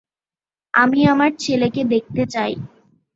আমি 0.73 0.99
আমার 1.05 1.31
ছেলেকে 1.35 1.81
দেখতে 1.85 2.23
চাই। 2.25 2.53